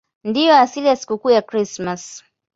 [0.23, 2.23] Ndiyo asili ya sikukuu ya Krismasi.